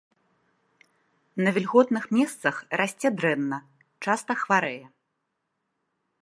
На 1.47 1.53
вільготных 1.57 2.03
месцах 2.17 2.55
расце 2.81 3.07
дрэнна, 3.19 3.59
часта 4.07 4.31
хварэе. 4.41 4.85